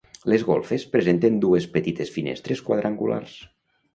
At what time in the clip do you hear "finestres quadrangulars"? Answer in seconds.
2.15-3.37